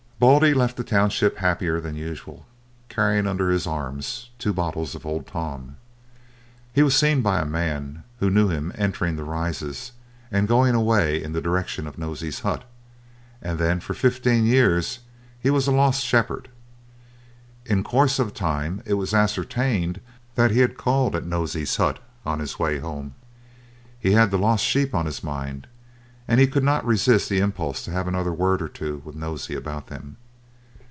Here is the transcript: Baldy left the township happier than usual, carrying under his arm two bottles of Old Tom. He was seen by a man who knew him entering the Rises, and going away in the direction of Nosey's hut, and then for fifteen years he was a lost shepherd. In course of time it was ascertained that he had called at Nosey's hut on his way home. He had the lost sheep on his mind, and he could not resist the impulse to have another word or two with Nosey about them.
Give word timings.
Baldy 0.23 0.53
left 0.53 0.77
the 0.77 0.83
township 0.83 1.37
happier 1.37 1.81
than 1.81 1.95
usual, 1.95 2.45
carrying 2.89 3.25
under 3.25 3.49
his 3.49 3.65
arm 3.65 4.01
two 4.37 4.53
bottles 4.53 4.93
of 4.93 5.03
Old 5.03 5.25
Tom. 5.25 5.77
He 6.71 6.83
was 6.83 6.95
seen 6.95 7.23
by 7.23 7.41
a 7.41 7.45
man 7.45 8.03
who 8.19 8.29
knew 8.29 8.47
him 8.47 8.71
entering 8.75 9.15
the 9.15 9.23
Rises, 9.23 9.93
and 10.31 10.47
going 10.47 10.75
away 10.75 11.23
in 11.23 11.31
the 11.33 11.41
direction 11.41 11.87
of 11.87 11.97
Nosey's 11.97 12.41
hut, 12.41 12.65
and 13.41 13.57
then 13.57 13.79
for 13.79 13.95
fifteen 13.95 14.45
years 14.45 14.99
he 15.39 15.49
was 15.49 15.65
a 15.65 15.71
lost 15.71 16.03
shepherd. 16.05 16.49
In 17.65 17.83
course 17.83 18.19
of 18.19 18.31
time 18.31 18.83
it 18.85 18.93
was 18.93 19.15
ascertained 19.15 20.01
that 20.35 20.51
he 20.51 20.59
had 20.59 20.77
called 20.77 21.15
at 21.15 21.25
Nosey's 21.25 21.77
hut 21.77 21.97
on 22.27 22.37
his 22.37 22.59
way 22.59 22.77
home. 22.77 23.15
He 23.99 24.11
had 24.11 24.29
the 24.29 24.37
lost 24.37 24.63
sheep 24.63 24.93
on 24.93 25.07
his 25.07 25.23
mind, 25.23 25.65
and 26.27 26.39
he 26.39 26.47
could 26.47 26.63
not 26.63 26.85
resist 26.85 27.27
the 27.27 27.39
impulse 27.39 27.83
to 27.83 27.91
have 27.91 28.07
another 28.07 28.31
word 28.31 28.61
or 28.61 28.69
two 28.69 29.01
with 29.03 29.15
Nosey 29.15 29.53
about 29.53 29.87
them. 29.87 30.15